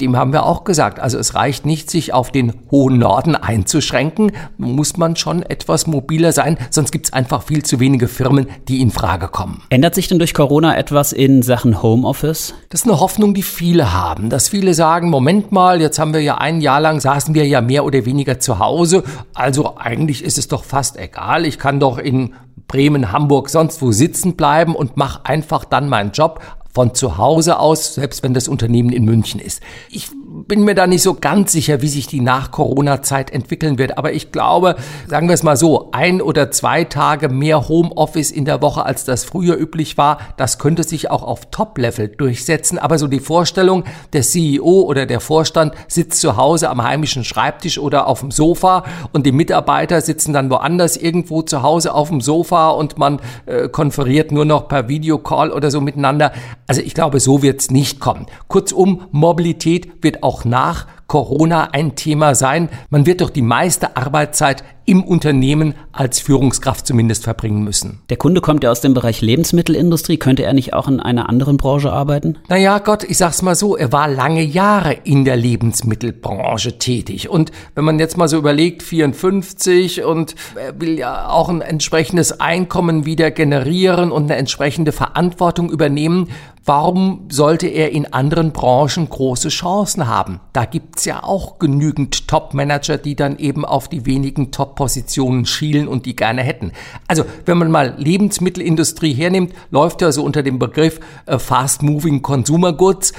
dem 0.00 0.16
haben 0.16 0.32
wir 0.32 0.44
auch 0.44 0.64
gesagt, 0.64 1.00
also 1.00 1.18
es 1.18 1.34
reicht 1.34 1.66
nicht, 1.66 1.90
sich 1.90 2.14
auf 2.14 2.30
den 2.30 2.52
hohen 2.70 2.98
Norden 2.98 3.34
einzuschränken, 3.34 4.32
muss 4.56 4.96
man 4.96 5.16
schon 5.16 5.42
etwas 5.42 5.86
mobiler 5.86 6.32
sein, 6.32 6.56
sonst 6.70 6.92
gibt 6.92 7.06
es 7.06 7.12
einfach 7.12 7.42
viel 7.42 7.64
zu 7.64 7.80
wenige 7.80 8.06
Firmen, 8.06 8.46
die 8.68 8.80
in 8.80 8.90
Frage 8.90 9.28
kommen. 9.28 9.62
Ändert 9.70 9.94
sich 9.94 10.08
denn 10.08 10.18
durch 10.18 10.34
Corona 10.34 10.76
etwas 10.76 11.12
in 11.12 11.42
Sachen 11.42 11.82
Homeoffice? 11.82 12.54
Das 12.68 12.82
ist 12.82 12.86
eine 12.86 13.00
Hoffnung, 13.00 13.34
die 13.34 13.42
viele 13.42 13.92
haben, 13.92 14.30
dass 14.30 14.48
viele 14.48 14.74
sagen, 14.74 15.10
Moment 15.10 15.50
mal, 15.50 15.80
jetzt 15.80 15.98
haben 15.98 16.14
wir 16.14 16.22
ja 16.22 16.38
ein 16.38 16.60
Jahr 16.60 16.80
lang, 16.80 17.00
saßen 17.00 17.34
wir 17.34 17.46
ja 17.46 17.60
mehr 17.60 17.84
oder 17.84 18.04
weniger 18.04 18.38
zu 18.38 18.58
Hause, 18.58 19.02
also 19.34 19.76
eigentlich 19.78 20.22
ist 20.22 20.38
es 20.38 20.48
doch 20.48 20.64
fast 20.64 20.96
egal, 20.96 21.44
ich 21.44 21.58
kann 21.58 21.80
doch 21.80 21.98
in 21.98 22.34
Bremen, 22.68 23.12
Hamburg, 23.12 23.48
sonst 23.48 23.80
wo 23.80 23.92
sitzen 23.92 24.36
bleiben 24.36 24.76
und 24.76 24.98
mache 24.98 25.24
einfach 25.24 25.64
dann 25.64 25.88
meinen 25.88 26.12
Job 26.12 26.40
von 26.72 26.94
zu 26.94 27.18
Hause 27.18 27.58
aus, 27.58 27.94
selbst 27.94 28.22
wenn 28.22 28.34
das 28.34 28.48
Unternehmen 28.48 28.90
in 28.90 29.04
München 29.04 29.40
ist. 29.40 29.62
Ich 29.90 30.08
bin 30.46 30.64
mir 30.64 30.74
da 30.74 30.86
nicht 30.86 31.02
so 31.02 31.14
ganz 31.14 31.52
sicher, 31.52 31.82
wie 31.82 31.88
sich 31.88 32.06
die 32.06 32.20
Nach-Corona-Zeit 32.20 33.30
entwickeln 33.30 33.78
wird. 33.78 33.98
Aber 33.98 34.12
ich 34.12 34.32
glaube, 34.32 34.76
sagen 35.06 35.28
wir 35.28 35.34
es 35.34 35.42
mal 35.42 35.56
so, 35.56 35.88
ein 35.92 36.20
oder 36.22 36.50
zwei 36.50 36.84
Tage 36.84 37.28
mehr 37.28 37.68
Homeoffice 37.68 38.30
in 38.30 38.44
der 38.44 38.62
Woche, 38.62 38.84
als 38.84 39.04
das 39.04 39.24
früher 39.24 39.56
üblich 39.56 39.98
war, 39.98 40.18
das 40.36 40.58
könnte 40.58 40.84
sich 40.84 41.10
auch 41.10 41.22
auf 41.22 41.50
Top-Level 41.50 42.08
durchsetzen. 42.08 42.78
Aber 42.78 42.98
so 42.98 43.06
die 43.06 43.20
Vorstellung, 43.20 43.84
der 44.12 44.22
CEO 44.22 44.82
oder 44.82 45.06
der 45.06 45.20
Vorstand 45.20 45.74
sitzt 45.88 46.20
zu 46.20 46.36
Hause 46.36 46.70
am 46.70 46.82
heimischen 46.82 47.24
Schreibtisch 47.24 47.78
oder 47.78 48.06
auf 48.06 48.20
dem 48.20 48.30
Sofa 48.30 48.84
und 49.12 49.26
die 49.26 49.32
Mitarbeiter 49.32 50.00
sitzen 50.00 50.32
dann 50.32 50.50
woanders 50.50 50.96
irgendwo 50.96 51.42
zu 51.42 51.62
Hause 51.62 51.94
auf 51.94 52.08
dem 52.08 52.20
Sofa 52.20 52.70
und 52.70 52.98
man 52.98 53.20
äh, 53.46 53.68
konferiert 53.68 54.32
nur 54.32 54.44
noch 54.44 54.68
per 54.68 54.88
Videocall 54.88 55.50
oder 55.50 55.70
so 55.70 55.80
miteinander. 55.80 56.32
Also 56.66 56.80
ich 56.82 56.94
glaube, 56.94 57.20
so 57.20 57.42
wird 57.42 57.60
es 57.60 57.70
nicht 57.70 58.00
kommen. 58.00 58.26
Kurzum, 58.48 59.06
Mobilität 59.10 60.02
wird 60.02 60.22
auch 60.28 60.44
nach 60.44 60.86
Corona 61.06 61.70
ein 61.72 61.96
Thema 61.96 62.34
sein. 62.34 62.68
Man 62.90 63.06
wird 63.06 63.22
doch 63.22 63.30
die 63.30 63.40
meiste 63.40 63.96
Arbeitszeit 63.96 64.62
im 64.88 65.04
Unternehmen 65.04 65.74
als 65.92 66.18
Führungskraft 66.18 66.86
zumindest 66.86 67.22
verbringen 67.22 67.62
müssen. 67.62 68.00
Der 68.08 68.16
Kunde 68.16 68.40
kommt 68.40 68.64
ja 68.64 68.70
aus 68.70 68.80
dem 68.80 68.94
Bereich 68.94 69.20
Lebensmittelindustrie. 69.20 70.16
Könnte 70.16 70.44
er 70.44 70.54
nicht 70.54 70.72
auch 70.72 70.88
in 70.88 70.98
einer 70.98 71.28
anderen 71.28 71.58
Branche 71.58 71.92
arbeiten? 71.92 72.38
Naja, 72.48 72.78
Gott, 72.78 73.04
ich 73.04 73.18
sag's 73.18 73.42
mal 73.42 73.54
so, 73.54 73.76
er 73.76 73.92
war 73.92 74.08
lange 74.08 74.42
Jahre 74.42 74.94
in 75.04 75.26
der 75.26 75.36
Lebensmittelbranche 75.36 76.78
tätig. 76.78 77.28
Und 77.28 77.52
wenn 77.74 77.84
man 77.84 77.98
jetzt 77.98 78.16
mal 78.16 78.28
so 78.28 78.38
überlegt, 78.38 78.82
54 78.82 80.04
und 80.04 80.34
er 80.54 80.80
will 80.80 80.98
ja 80.98 81.28
auch 81.28 81.50
ein 81.50 81.60
entsprechendes 81.60 82.40
Einkommen 82.40 83.04
wieder 83.04 83.30
generieren 83.30 84.10
und 84.10 84.24
eine 84.24 84.36
entsprechende 84.36 84.92
Verantwortung 84.92 85.70
übernehmen, 85.70 86.28
Warum 86.68 87.28
sollte 87.30 87.66
er 87.66 87.92
in 87.92 88.12
anderen 88.12 88.52
Branchen 88.52 89.08
große 89.08 89.48
Chancen 89.48 90.06
haben? 90.06 90.40
Da 90.52 90.66
gibt's 90.66 91.06
ja 91.06 91.22
auch 91.22 91.58
genügend 91.58 92.28
Top-Manager, 92.28 92.98
die 92.98 93.16
dann 93.16 93.38
eben 93.38 93.64
auf 93.64 93.88
die 93.88 94.04
wenigen 94.04 94.52
Top-Positionen 94.78 95.44
schielen 95.44 95.88
und 95.88 96.06
die 96.06 96.14
gerne 96.14 96.42
hätten. 96.42 96.72
Also, 97.08 97.24
wenn 97.44 97.58
man 97.58 97.70
mal 97.70 97.94
Lebensmittelindustrie 97.98 99.12
hernimmt, 99.12 99.52
läuft 99.70 100.00
ja 100.02 100.12
so 100.12 100.22
unter 100.22 100.42
dem 100.42 100.58
Begriff 100.58 101.00
äh, 101.26 101.38
Fast 101.38 101.82
Moving 101.82 102.22
Consumer 102.22 102.72
Goods. 102.72 103.12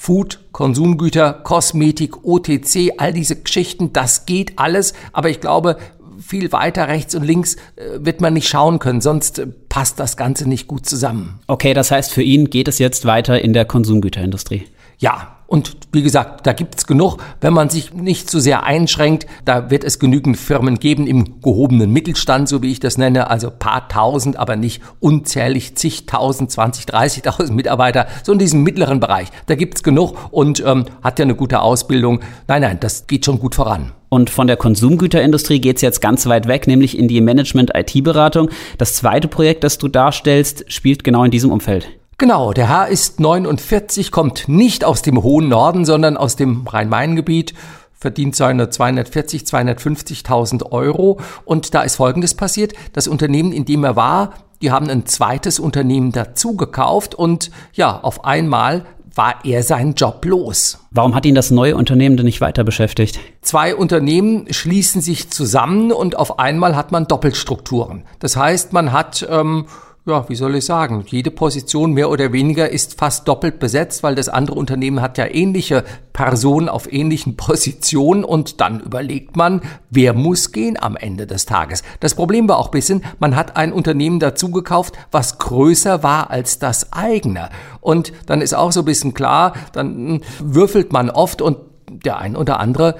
Food, 0.00 0.38
Konsumgüter, 0.52 1.32
Kosmetik, 1.32 2.24
OTC, 2.24 2.92
all 2.98 3.12
diese 3.12 3.34
Geschichten, 3.34 3.92
das 3.92 4.26
geht 4.26 4.56
alles. 4.56 4.92
Aber 5.12 5.28
ich 5.28 5.40
glaube, 5.40 5.76
viel 6.24 6.52
weiter 6.52 6.86
rechts 6.86 7.16
und 7.16 7.24
links 7.24 7.56
äh, 7.74 7.98
wird 7.98 8.20
man 8.20 8.34
nicht 8.34 8.48
schauen 8.48 8.78
können, 8.78 9.00
sonst 9.00 9.40
äh, 9.40 9.48
passt 9.68 9.98
das 9.98 10.16
Ganze 10.16 10.48
nicht 10.48 10.68
gut 10.68 10.86
zusammen. 10.86 11.40
Okay, 11.48 11.74
das 11.74 11.90
heißt, 11.90 12.12
für 12.12 12.22
ihn 12.22 12.48
geht 12.48 12.68
es 12.68 12.78
jetzt 12.78 13.06
weiter 13.06 13.40
in 13.40 13.52
der 13.52 13.64
Konsumgüterindustrie. 13.64 14.66
Ja, 14.98 15.37
und 15.48 15.78
wie 15.92 16.02
gesagt, 16.02 16.46
da 16.46 16.52
gibt's 16.52 16.86
genug, 16.86 17.16
wenn 17.40 17.54
man 17.54 17.70
sich 17.70 17.94
nicht 17.94 18.28
zu 18.28 18.38
sehr 18.38 18.64
einschränkt. 18.64 19.26
Da 19.46 19.70
wird 19.70 19.82
es 19.82 19.98
genügend 19.98 20.36
Firmen 20.36 20.78
geben 20.78 21.06
im 21.06 21.40
gehobenen 21.40 21.90
Mittelstand, 21.90 22.50
so 22.50 22.62
wie 22.62 22.70
ich 22.70 22.80
das 22.80 22.98
nenne, 22.98 23.30
also 23.30 23.50
paar 23.50 23.88
tausend, 23.88 24.36
aber 24.36 24.56
nicht 24.56 24.82
unzählig 25.00 25.74
zigtausend, 25.74 26.50
zwanzig, 26.50 26.84
dreißigtausend 26.84 27.56
Mitarbeiter, 27.56 28.08
so 28.22 28.32
in 28.32 28.38
diesem 28.38 28.62
mittleren 28.62 29.00
Bereich. 29.00 29.28
Da 29.46 29.54
gibt's 29.54 29.82
genug 29.82 30.28
und 30.30 30.62
ähm, 30.66 30.84
hat 31.02 31.18
ja 31.18 31.24
eine 31.24 31.34
gute 31.34 31.60
Ausbildung. 31.60 32.20
Nein, 32.46 32.60
nein, 32.60 32.78
das 32.78 33.06
geht 33.06 33.24
schon 33.24 33.38
gut 33.38 33.54
voran. 33.54 33.92
Und 34.10 34.28
von 34.28 34.48
der 34.48 34.58
Konsumgüterindustrie 34.58 35.62
geht's 35.62 35.80
jetzt 35.80 36.02
ganz 36.02 36.26
weit 36.26 36.46
weg, 36.46 36.66
nämlich 36.66 36.98
in 36.98 37.08
die 37.08 37.22
Management-IT-Beratung. 37.22 38.50
Das 38.76 38.94
zweite 38.94 39.28
Projekt, 39.28 39.64
das 39.64 39.78
du 39.78 39.88
darstellst, 39.88 40.70
spielt 40.70 41.04
genau 41.04 41.24
in 41.24 41.30
diesem 41.30 41.50
Umfeld. 41.50 41.88
Genau, 42.20 42.52
der 42.52 42.68
Herr 42.68 42.88
ist 42.88 43.20
49, 43.20 44.10
kommt 44.10 44.48
nicht 44.48 44.84
aus 44.84 45.02
dem 45.02 45.22
hohen 45.22 45.48
Norden, 45.48 45.84
sondern 45.84 46.16
aus 46.16 46.34
dem 46.34 46.66
Rhein-Main-Gebiet, 46.66 47.54
verdient 47.94 48.34
seine 48.34 48.70
240, 48.70 49.42
250.000 49.42 50.72
Euro. 50.72 51.20
Und 51.44 51.74
da 51.74 51.82
ist 51.82 51.94
Folgendes 51.94 52.34
passiert. 52.34 52.72
Das 52.92 53.06
Unternehmen, 53.06 53.52
in 53.52 53.66
dem 53.66 53.84
er 53.84 53.94
war, 53.94 54.32
die 54.62 54.72
haben 54.72 54.90
ein 54.90 55.06
zweites 55.06 55.60
Unternehmen 55.60 56.10
dazu 56.10 56.56
gekauft 56.56 57.14
und 57.14 57.52
ja, 57.72 58.00
auf 58.00 58.24
einmal 58.24 58.84
war 59.14 59.36
er 59.44 59.62
seinen 59.62 59.94
Job 59.94 60.24
los. 60.24 60.78
Warum 60.90 61.14
hat 61.14 61.24
ihn 61.24 61.36
das 61.36 61.52
neue 61.52 61.76
Unternehmen 61.76 62.16
denn 62.16 62.26
nicht 62.26 62.40
weiter 62.40 62.64
beschäftigt? 62.64 63.20
Zwei 63.42 63.76
Unternehmen 63.76 64.52
schließen 64.52 65.02
sich 65.02 65.30
zusammen 65.30 65.92
und 65.92 66.16
auf 66.16 66.40
einmal 66.40 66.74
hat 66.74 66.90
man 66.90 67.06
Doppelstrukturen. 67.06 68.02
Das 68.18 68.36
heißt, 68.36 68.72
man 68.72 68.90
hat 68.90 69.26
ähm, 69.30 69.66
ja, 70.08 70.28
wie 70.28 70.34
soll 70.34 70.56
ich 70.56 70.64
sagen, 70.64 71.04
jede 71.06 71.30
Position 71.30 71.92
mehr 71.92 72.10
oder 72.10 72.32
weniger 72.32 72.70
ist 72.70 72.98
fast 72.98 73.28
doppelt 73.28 73.58
besetzt, 73.58 74.02
weil 74.02 74.14
das 74.14 74.28
andere 74.28 74.56
Unternehmen 74.56 75.02
hat 75.02 75.18
ja 75.18 75.26
ähnliche 75.26 75.84
Personen 76.12 76.68
auf 76.68 76.90
ähnlichen 76.90 77.36
Positionen 77.36 78.24
und 78.24 78.60
dann 78.60 78.80
überlegt 78.80 79.36
man, 79.36 79.60
wer 79.90 80.14
muss 80.14 80.52
gehen 80.52 80.76
am 80.80 80.96
Ende 80.96 81.26
des 81.26 81.46
Tages. 81.46 81.82
Das 82.00 82.14
Problem 82.14 82.48
war 82.48 82.58
auch 82.58 82.68
bisschen, 82.68 83.04
man 83.18 83.36
hat 83.36 83.56
ein 83.56 83.72
Unternehmen 83.72 84.18
dazu 84.18 84.50
gekauft, 84.50 84.98
was 85.10 85.38
größer 85.38 86.02
war 86.02 86.30
als 86.30 86.58
das 86.58 86.92
eigene. 86.92 87.50
Und 87.80 88.12
dann 88.26 88.40
ist 88.40 88.54
auch 88.54 88.72
so 88.72 88.80
ein 88.80 88.86
bisschen 88.86 89.14
klar, 89.14 89.52
dann 89.72 89.94
hm, 89.94 90.20
würfelt 90.40 90.92
man 90.92 91.10
oft 91.10 91.42
und 91.42 91.58
der 91.90 92.18
ein 92.18 92.36
oder 92.36 92.60
andere, 92.60 92.96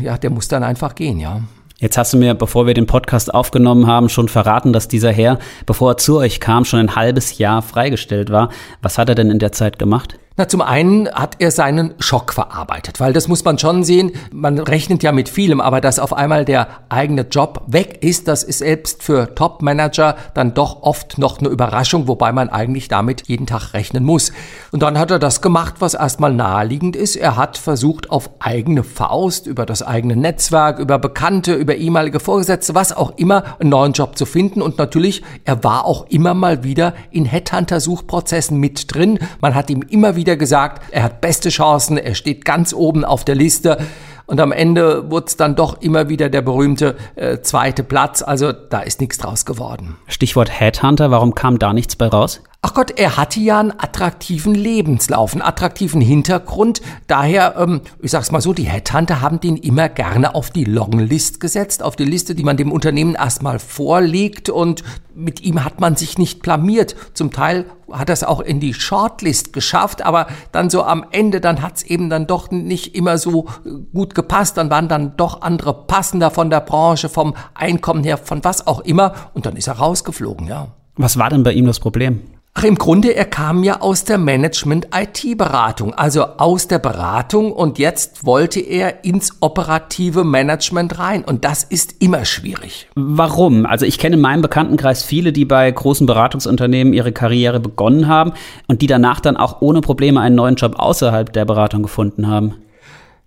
ja, 0.00 0.18
der 0.18 0.30
muss 0.30 0.48
dann 0.48 0.62
einfach 0.62 0.94
gehen, 0.94 1.18
ja. 1.20 1.42
Jetzt 1.78 1.98
hast 1.98 2.14
du 2.14 2.16
mir, 2.16 2.32
bevor 2.32 2.66
wir 2.66 2.72
den 2.72 2.86
Podcast 2.86 3.34
aufgenommen 3.34 3.86
haben, 3.86 4.08
schon 4.08 4.28
verraten, 4.28 4.72
dass 4.72 4.88
dieser 4.88 5.12
Herr, 5.12 5.38
bevor 5.66 5.92
er 5.92 5.96
zu 5.98 6.16
euch 6.16 6.40
kam, 6.40 6.64
schon 6.64 6.80
ein 6.80 6.96
halbes 6.96 7.36
Jahr 7.36 7.60
freigestellt 7.60 8.30
war. 8.30 8.50
Was 8.80 8.96
hat 8.96 9.10
er 9.10 9.14
denn 9.14 9.30
in 9.30 9.38
der 9.38 9.52
Zeit 9.52 9.78
gemacht? 9.78 10.18
Na, 10.38 10.46
zum 10.46 10.60
einen 10.60 11.08
hat 11.08 11.36
er 11.38 11.50
seinen 11.50 11.94
Schock 11.98 12.34
verarbeitet, 12.34 13.00
weil 13.00 13.14
das 13.14 13.26
muss 13.26 13.42
man 13.42 13.58
schon 13.58 13.84
sehen. 13.84 14.12
Man 14.30 14.58
rechnet 14.58 15.02
ja 15.02 15.10
mit 15.10 15.30
vielem, 15.30 15.62
aber 15.62 15.80
dass 15.80 15.98
auf 15.98 16.12
einmal 16.12 16.44
der 16.44 16.68
eigene 16.90 17.22
Job 17.22 17.62
weg 17.66 18.02
ist, 18.02 18.28
das 18.28 18.42
ist 18.42 18.58
selbst 18.58 19.02
für 19.02 19.34
Top-Manager 19.34 20.14
dann 20.34 20.52
doch 20.52 20.82
oft 20.82 21.16
noch 21.16 21.38
eine 21.38 21.48
Überraschung, 21.48 22.06
wobei 22.06 22.32
man 22.32 22.50
eigentlich 22.50 22.88
damit 22.88 23.28
jeden 23.28 23.46
Tag 23.46 23.72
rechnen 23.72 24.04
muss. 24.04 24.30
Und 24.72 24.82
dann 24.82 24.98
hat 24.98 25.10
er 25.10 25.18
das 25.18 25.40
gemacht, 25.40 25.76
was 25.78 25.94
erstmal 25.94 26.34
naheliegend 26.34 26.96
ist. 26.96 27.16
Er 27.16 27.36
hat 27.36 27.56
versucht, 27.56 28.10
auf 28.10 28.28
eigene 28.38 28.84
Faust, 28.84 29.46
über 29.46 29.64
das 29.64 29.82
eigene 29.82 30.16
Netzwerk, 30.16 30.80
über 30.80 30.98
Bekannte, 30.98 31.54
über 31.54 31.76
ehemalige 31.76 32.20
Vorgesetzte, 32.20 32.74
was 32.74 32.94
auch 32.94 33.16
immer, 33.16 33.56
einen 33.58 33.70
neuen 33.70 33.92
Job 33.94 34.18
zu 34.18 34.26
finden. 34.26 34.60
Und 34.60 34.76
natürlich, 34.76 35.22
er 35.46 35.64
war 35.64 35.86
auch 35.86 36.04
immer 36.10 36.34
mal 36.34 36.62
wieder 36.62 36.92
in 37.10 37.24
Headhunter-Suchprozessen 37.24 38.58
mit 38.58 38.94
drin. 38.94 39.18
Man 39.40 39.54
hat 39.54 39.70
ihm 39.70 39.80
immer 39.80 40.14
wieder 40.14 40.25
wieder 40.26 40.36
gesagt, 40.36 40.82
er 40.90 41.04
hat 41.04 41.20
beste 41.20 41.48
Chancen, 41.50 41.96
er 41.96 42.14
steht 42.14 42.44
ganz 42.44 42.74
oben 42.74 43.04
auf 43.04 43.24
der 43.24 43.36
Liste. 43.36 43.78
Und 44.26 44.40
am 44.40 44.50
Ende 44.50 45.08
wurde 45.08 45.26
es 45.26 45.36
dann 45.36 45.54
doch 45.54 45.80
immer 45.80 46.08
wieder 46.08 46.28
der 46.28 46.42
berühmte 46.42 46.96
äh, 47.14 47.38
zweite 47.42 47.84
Platz. 47.84 48.22
Also 48.22 48.50
da 48.50 48.80
ist 48.80 49.00
nichts 49.00 49.18
draus 49.18 49.44
geworden. 49.46 49.96
Stichwort 50.08 50.50
Headhunter, 50.50 51.12
warum 51.12 51.36
kam 51.36 51.60
da 51.60 51.72
nichts 51.72 51.94
bei 51.94 52.08
raus? 52.08 52.42
Ach 52.62 52.74
Gott, 52.74 52.98
er 52.98 53.16
hatte 53.16 53.38
ja 53.38 53.60
einen 53.60 53.70
attraktiven 53.70 54.54
Lebenslauf, 54.54 55.32
einen 55.32 55.42
attraktiven 55.42 56.00
Hintergrund. 56.00 56.80
Daher, 57.06 57.54
ähm, 57.58 57.82
ich 58.02 58.10
sag's 58.10 58.32
mal 58.32 58.40
so, 58.40 58.52
die 58.52 58.64
Headhunter 58.64 59.20
haben 59.20 59.40
den 59.40 59.56
immer 59.56 59.88
gerne 59.88 60.34
auf 60.34 60.50
die 60.50 60.64
Longlist 60.64 61.38
gesetzt, 61.38 61.82
auf 61.82 61.96
die 61.96 62.04
Liste, 62.04 62.34
die 62.34 62.42
man 62.42 62.56
dem 62.56 62.72
Unternehmen 62.72 63.14
erstmal 63.14 63.58
vorlegt 63.58 64.48
und 64.50 64.82
mit 65.14 65.42
ihm 65.42 65.64
hat 65.64 65.80
man 65.80 65.96
sich 65.96 66.18
nicht 66.18 66.42
blamiert. 66.42 66.96
Zum 67.14 67.30
Teil 67.30 67.66
hat 67.92 68.10
es 68.10 68.24
auch 68.24 68.40
in 68.40 68.58
die 68.58 68.74
Shortlist 68.74 69.52
geschafft, 69.52 70.02
aber 70.02 70.26
dann 70.50 70.68
so 70.68 70.82
am 70.82 71.04
Ende, 71.10 71.40
dann 71.40 71.62
hat's 71.62 71.82
eben 71.82 72.10
dann 72.10 72.26
doch 72.26 72.50
nicht 72.50 72.94
immer 72.94 73.18
so 73.18 73.46
äh, 73.64 73.70
gut 73.94 74.14
gepasst. 74.14 74.56
Dann 74.56 74.70
waren 74.70 74.88
dann 74.88 75.16
doch 75.16 75.42
andere 75.42 75.86
passender 75.86 76.30
von 76.30 76.50
der 76.50 76.60
Branche, 76.60 77.08
vom 77.08 77.34
Einkommen 77.54 78.02
her, 78.02 78.18
von 78.18 78.42
was 78.44 78.66
auch 78.66 78.80
immer. 78.80 79.14
Und 79.34 79.46
dann 79.46 79.56
ist 79.56 79.68
er 79.68 79.74
rausgeflogen, 79.74 80.48
ja. 80.48 80.68
Was 80.96 81.18
war 81.18 81.30
denn 81.30 81.42
bei 81.42 81.52
ihm 81.52 81.66
das 81.66 81.78
Problem? 81.78 82.22
Ach, 82.58 82.64
im 82.64 82.76
Grunde, 82.76 83.14
er 83.14 83.26
kam 83.26 83.64
ja 83.64 83.82
aus 83.82 84.04
der 84.04 84.16
Management-IT-Beratung, 84.16 85.92
also 85.92 86.24
aus 86.38 86.68
der 86.68 86.78
Beratung 86.78 87.52
und 87.52 87.78
jetzt 87.78 88.24
wollte 88.24 88.60
er 88.60 89.04
ins 89.04 89.42
operative 89.42 90.24
Management 90.24 90.98
rein 90.98 91.22
und 91.22 91.44
das 91.44 91.64
ist 91.64 91.96
immer 91.98 92.24
schwierig. 92.24 92.88
Warum? 92.94 93.66
Also 93.66 93.84
ich 93.84 93.98
kenne 93.98 94.16
in 94.16 94.22
meinem 94.22 94.40
Bekanntenkreis 94.40 95.02
viele, 95.02 95.34
die 95.34 95.44
bei 95.44 95.70
großen 95.70 96.06
Beratungsunternehmen 96.06 96.94
ihre 96.94 97.12
Karriere 97.12 97.60
begonnen 97.60 98.08
haben 98.08 98.32
und 98.68 98.80
die 98.80 98.86
danach 98.86 99.20
dann 99.20 99.36
auch 99.36 99.60
ohne 99.60 99.82
Probleme 99.82 100.22
einen 100.22 100.36
neuen 100.36 100.56
Job 100.56 100.76
außerhalb 100.78 101.30
der 101.34 101.44
Beratung 101.44 101.82
gefunden 101.82 102.26
haben. 102.26 102.54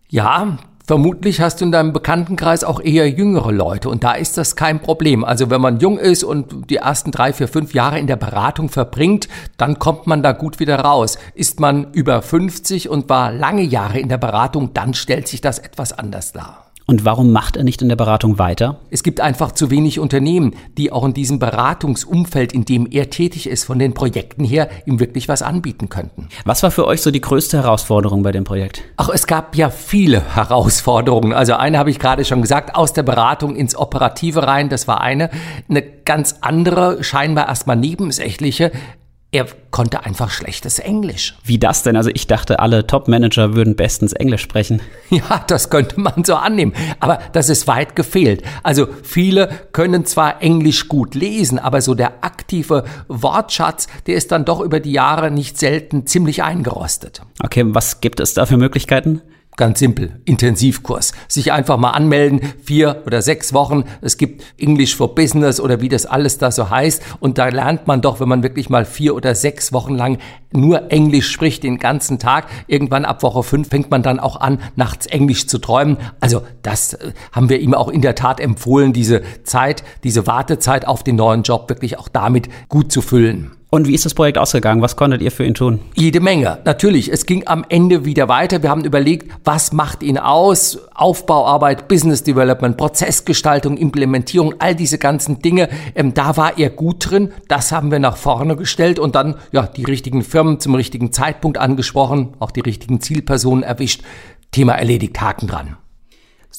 Ja, 0.09 0.57
Vermutlich 0.89 1.39
hast 1.39 1.62
du 1.62 1.65
in 1.65 1.72
deinem 1.72 1.93
Bekanntenkreis 1.93 2.63
auch 2.63 2.81
eher 2.81 3.08
jüngere 3.08 3.51
Leute 3.51 3.89
und 3.89 4.03
da 4.03 4.13
ist 4.13 4.39
das 4.39 4.55
kein 4.55 4.79
Problem. 4.79 5.24
Also 5.24 5.51
wenn 5.51 5.62
man 5.62 5.77
jung 5.77 6.00
ist 6.00 6.24
und 6.24 6.67
die 6.72 6.77
ersten 6.77 7.12
drei, 7.12 7.31
vier, 7.31 7.48
fünf 7.48 7.75
Jahre 7.75 8.00
in 8.00 8.08
der 8.08 8.15
Beratung 8.15 8.69
verbringt, 8.69 9.27
dann 9.58 9.77
kommt 9.77 10.08
man 10.08 10.24
da 10.24 10.31
gut 10.31 10.60
wieder 10.60 10.79
raus. 10.79 11.19
Ist 11.36 11.60
man 11.60 11.93
über 11.93 12.24
50 12.24 12.89
und 12.89 13.08
war 13.08 13.31
lange 13.31 13.62
Jahre 13.62 14.00
in 14.00 14.10
der 14.10 14.17
Beratung, 14.17 14.74
dann 14.74 14.96
stellt 14.96 15.27
sich 15.27 15.41
das 15.41 15.60
etwas 15.60 15.93
anders 15.93 16.31
dar. 16.31 16.68
Und 16.89 17.05
warum 17.05 17.31
macht 17.31 17.55
er 17.55 17.63
nicht 17.63 17.84
in 17.84 17.89
der 17.89 17.96
Beratung 17.96 18.39
weiter? 18.39 18.79
Es 18.89 19.03
gibt 19.03 19.22
einfach 19.22 19.51
zu 19.51 19.69
wenig 19.69 20.00
Unternehmen, 20.00 20.55
die 20.75 20.91
auch 20.91 21.05
in 21.05 21.13
diesem 21.13 21.38
Beratungsumfeld, 21.38 22.51
in 22.51 22.65
dem 22.65 22.88
er 22.89 23.12
tätig 23.12 23.48
ist, 23.48 23.65
von 23.65 23.77
den 23.77 23.93
Projekten 23.93 24.43
her 24.43 24.69
ihm 24.88 25.00
wirklich 25.00 25.27
was 25.29 25.43
anbieten 25.43 25.89
könnten. 25.89 26.29
Was 26.46 26.63
war 26.63 26.72
für 26.72 26.88
euch 26.88 27.03
so 27.03 27.12
die 27.12 27.22
größte 27.22 27.58
Herausforderung 27.58 28.24
bei 28.24 28.31
dem 28.31 28.43
Projekt? 28.43 28.81
Ach, 28.98 29.10
es 29.10 29.27
gab 29.27 29.55
ja 29.55 29.69
viele 29.69 30.19
Herausforderungen. 30.36 31.31
Also 31.31 31.53
eine 31.53 31.77
habe 31.77 31.91
ich 31.91 32.00
gerade 32.00 32.25
schon 32.25 32.41
gesagt, 32.41 32.74
aus 32.74 32.91
der 32.91 33.03
Beratung 33.03 33.55
ins 33.55 33.75
Operative 33.75 34.48
rein, 34.48 34.69
das 34.69 34.88
war 34.88 35.00
eine. 35.00 35.29
Eine 35.69 35.84
ganz 35.84 36.38
andere, 36.41 37.03
scheinbar 37.03 37.50
erstmal 37.50 37.75
nebensächliche, 37.75 38.72
er 39.31 39.45
konnte 39.69 40.05
einfach 40.05 40.31
schlechtes 40.31 40.79
Englisch. 40.79 41.36
Wie 41.43 41.59
das 41.59 41.83
denn? 41.83 41.95
Also 41.95 42.09
ich 42.12 42.25
dachte, 42.25 42.59
alle 42.59 42.88
Top-Manager 42.88 43.55
würden 43.55 43.75
bestens 43.75 44.13
Englisch 44.13 44.41
sprechen. 44.41 44.81
Ja, 45.12 45.43
das 45.48 45.71
könnte 45.71 46.00
man 46.00 46.24
so 46.24 46.36
annehmen. 46.36 46.74
Aber 47.00 47.19
das 47.33 47.50
ist 47.50 47.67
weit 47.67 47.95
gefehlt. 47.95 48.43
Also 48.62 48.88
viele 49.01 49.50
können 49.71 50.05
zwar 50.05 50.41
Englisch 50.41 50.88
gut 50.88 51.15
lesen, 51.15 51.57
aber 51.57 51.81
so 51.81 51.95
der 51.95 52.24
aktive 52.24 52.83
Wortschatz, 53.07 53.88
der 54.05 54.15
ist 54.15 54.31
dann 54.31 54.45
doch 54.45 54.62
über 54.62 54.79
die 54.79 54.91
Jahre 54.91 55.31
nicht 55.31 55.57
selten 55.57 56.05
ziemlich 56.05 56.43
eingerostet. 56.43 57.21
Okay, 57.43 57.63
was 57.67 58.01
gibt 58.01 58.19
es 58.19 58.36
da 58.36 58.45
für 58.45 58.57
Möglichkeiten? 58.57 59.21
Ganz 59.59 59.79
simpel, 59.79 60.21
Intensivkurs. 60.23 61.11
Sich 61.27 61.51
einfach 61.51 61.75
mal 61.75 61.89
anmelden, 61.91 62.39
vier 62.63 63.03
oder 63.05 63.21
sechs 63.21 63.51
Wochen. 63.53 63.83
Es 63.99 64.15
gibt 64.15 64.41
English 64.57 64.95
for 64.95 65.13
Business 65.15 65.59
oder 65.59 65.81
wie 65.81 65.89
das 65.89 66.05
alles 66.05 66.37
da 66.37 66.49
so 66.49 66.69
heißt. 66.69 67.03
Und 67.19 67.37
da 67.37 67.49
lernt 67.49 67.85
man 67.85 68.01
doch, 68.01 68.21
wenn 68.21 68.29
man 68.29 68.41
wirklich 68.41 68.69
mal 68.69 68.85
vier 68.85 69.15
oder 69.15 69.35
sechs 69.35 69.73
Wochen 69.73 69.95
lang 69.95 70.19
nur 70.53 70.93
Englisch 70.93 71.29
spricht 71.29 71.63
den 71.63 71.77
ganzen 71.77 72.19
Tag. 72.19 72.47
Irgendwann 72.67 73.03
ab 73.03 73.21
Woche 73.21 73.43
fünf 73.43 73.67
fängt 73.67 73.91
man 73.91 74.01
dann 74.01 74.21
auch 74.21 74.39
an, 74.39 74.59
nachts 74.77 75.07
Englisch 75.07 75.45
zu 75.47 75.57
träumen. 75.57 75.97
Also 76.21 76.41
das 76.61 76.93
äh, 76.93 77.11
haben 77.33 77.49
wir 77.49 77.59
ihm 77.59 77.73
auch 77.73 77.89
in 77.89 78.01
der 78.01 78.15
Tat 78.15 78.39
empfohlen, 78.39 78.93
diese 78.93 79.23
Zeit, 79.43 79.83
diese 80.05 80.25
Wartezeit 80.25 80.87
auf 80.87 81.03
den 81.03 81.17
neuen 81.17 81.43
Job 81.43 81.67
wirklich 81.67 81.99
auch 81.99 82.07
damit 82.07 82.47
gut 82.69 82.93
zu 82.93 83.01
füllen. 83.01 83.58
Und 83.71 83.88
wie 83.88 83.93
ist 83.93 84.03
das 84.03 84.15
Projekt 84.15 84.39
ausgegangen? 84.39 84.81
Was 84.81 84.95
konntet 84.95 85.21
ihr 85.21 85.31
für 85.31 85.45
ihn 85.45 85.53
tun? 85.53 85.79
Jede 85.93 86.21
Menge. 86.21 86.57
Natürlich. 86.65 87.11
Es 87.11 87.27
ging 87.27 87.45
am 87.45 87.63
Ende 87.69 88.03
wieder 88.03 88.27
weiter. 88.27 88.63
Wir 88.63 88.71
haben 88.71 88.83
überlegt, 88.83 89.31
was 89.43 89.73
macht 89.73 90.01
ihn 90.01 90.17
aus? 90.17 90.79
Aufbauarbeit, 90.95 91.88
Business 91.88 92.23
Development, 92.23 92.77
Prozessgestaltung, 92.77 93.77
Implementierung, 93.77 94.55
all 94.57 94.73
diese 94.73 94.97
ganzen 94.97 95.39
Dinge. 95.43 95.69
Ähm, 95.93 96.15
da 96.15 96.35
war 96.35 96.57
er 96.57 96.71
gut 96.71 97.11
drin. 97.11 97.31
Das 97.47 97.71
haben 97.71 97.91
wir 97.91 97.99
nach 97.99 98.17
vorne 98.17 98.55
gestellt 98.55 98.97
und 98.97 99.13
dann, 99.13 99.35
ja, 99.51 99.67
die 99.67 99.85
richtigen 99.85 100.23
Firmen 100.23 100.59
zum 100.59 100.73
richtigen 100.73 101.11
Zeitpunkt 101.11 101.59
angesprochen, 101.59 102.33
auch 102.39 102.51
die 102.51 102.61
richtigen 102.61 103.01
Zielpersonen 103.01 103.63
erwischt. 103.63 104.01
Thema 104.51 104.73
erledigt, 104.73 105.21
Haken 105.21 105.47
dran. 105.47 105.77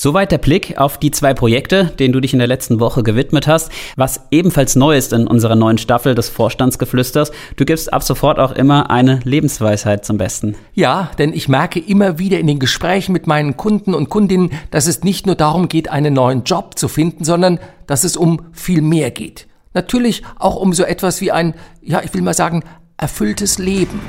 Soweit 0.03 0.33
der 0.33 0.39
Blick 0.39 0.79
auf 0.79 0.97
die 0.97 1.11
zwei 1.11 1.35
Projekte, 1.35 1.93
denen 1.99 2.15
du 2.15 2.21
dich 2.21 2.33
in 2.33 2.39
der 2.39 2.49
letzten 2.49 2.81
Woche 2.81 3.03
gewidmet 3.03 3.47
hast. 3.47 3.71
Was 3.97 4.29
ebenfalls 4.31 4.75
neu 4.75 4.97
ist 4.97 5.13
in 5.13 5.27
unserer 5.27 5.57
neuen 5.57 5.77
Staffel 5.77 6.15
des 6.15 6.31
Vorstandsgeflüsters, 6.31 7.33
du 7.57 7.67
gibst 7.67 7.93
ab 7.93 8.03
sofort 8.03 8.39
auch 8.39 8.53
immer 8.53 8.89
eine 8.89 9.21
Lebensweisheit 9.25 10.07
zum 10.07 10.17
Besten. 10.17 10.57
Ja, 10.73 11.11
denn 11.19 11.35
ich 11.35 11.51
merke 11.51 11.81
immer 11.81 12.19
wieder 12.19 12.39
in 12.39 12.47
den 12.47 12.59
Gesprächen 12.59 13.13
mit 13.13 13.27
meinen 13.27 13.59
Kunden 13.59 13.93
und 13.93 14.09
Kundinnen, 14.09 14.53
dass 14.71 14.87
es 14.87 15.05
nicht 15.05 15.27
nur 15.27 15.35
darum 15.35 15.69
geht, 15.69 15.91
einen 15.91 16.15
neuen 16.15 16.45
Job 16.45 16.79
zu 16.79 16.89
finden, 16.89 17.25
sondern 17.25 17.61
dass 17.87 18.03
es 18.03 18.17
um 18.17 18.47
viel 18.53 18.81
mehr 18.81 19.11
geht. 19.11 19.49
Natürlich 19.75 20.23
auch 20.39 20.57
um 20.57 20.73
so 20.73 20.85
etwas 20.85 21.21
wie 21.21 21.31
ein, 21.31 21.53
ja, 21.83 22.01
ich 22.03 22.15
will 22.15 22.23
mal 22.23 22.33
sagen, 22.33 22.65
erfülltes 22.97 23.59
Leben. 23.59 24.01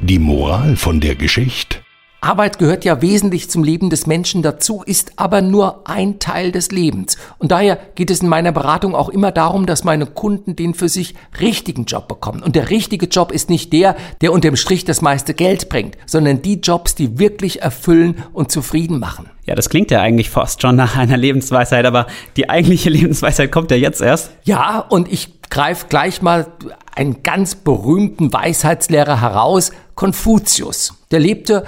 Die 0.00 0.18
Moral 0.18 0.76
von 0.76 1.02
der 1.02 1.14
Geschichte? 1.14 1.83
Arbeit 2.24 2.58
gehört 2.58 2.86
ja 2.86 3.02
wesentlich 3.02 3.50
zum 3.50 3.62
Leben 3.62 3.90
des 3.90 4.06
Menschen 4.06 4.42
dazu, 4.42 4.82
ist 4.84 5.12
aber 5.16 5.42
nur 5.42 5.86
ein 5.86 6.18
Teil 6.18 6.52
des 6.52 6.72
Lebens. 6.72 7.18
Und 7.38 7.52
daher 7.52 7.78
geht 7.94 8.10
es 8.10 8.20
in 8.20 8.28
meiner 8.28 8.50
Beratung 8.50 8.94
auch 8.94 9.10
immer 9.10 9.30
darum, 9.30 9.66
dass 9.66 9.84
meine 9.84 10.06
Kunden 10.06 10.56
den 10.56 10.72
für 10.72 10.88
sich 10.88 11.14
richtigen 11.38 11.84
Job 11.84 12.08
bekommen. 12.08 12.42
Und 12.42 12.56
der 12.56 12.70
richtige 12.70 13.06
Job 13.06 13.30
ist 13.30 13.50
nicht 13.50 13.74
der, 13.74 13.94
der 14.22 14.32
unterm 14.32 14.56
Strich 14.56 14.84
das 14.84 15.02
meiste 15.02 15.34
Geld 15.34 15.68
bringt, 15.68 15.98
sondern 16.06 16.40
die 16.40 16.60
Jobs, 16.60 16.94
die 16.94 17.18
wirklich 17.18 17.60
erfüllen 17.60 18.22
und 18.32 18.50
zufrieden 18.50 18.98
machen. 18.98 19.28
Ja, 19.44 19.54
das 19.54 19.68
klingt 19.68 19.90
ja 19.90 20.00
eigentlich 20.00 20.30
fast 20.30 20.62
schon 20.62 20.76
nach 20.76 20.96
einer 20.96 21.18
Lebensweisheit, 21.18 21.84
aber 21.84 22.06
die 22.38 22.48
eigentliche 22.48 22.88
Lebensweisheit 22.90 23.52
kommt 23.52 23.70
ja 23.70 23.76
jetzt 23.76 24.00
erst. 24.00 24.30
Ja, 24.44 24.78
und 24.78 25.12
ich 25.12 25.42
greife 25.50 25.86
gleich 25.88 26.22
mal 26.22 26.46
einen 26.96 27.22
ganz 27.22 27.54
berühmten 27.54 28.32
Weisheitslehrer 28.32 29.20
heraus, 29.20 29.72
Konfuzius. 29.94 30.94
Der 31.10 31.20
lebte 31.20 31.64